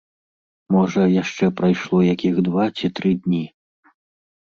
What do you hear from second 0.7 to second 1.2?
Можа,